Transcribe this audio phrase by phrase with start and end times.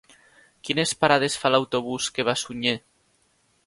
[0.69, 2.79] Quines parades fa l'autobús que va a Sunyer?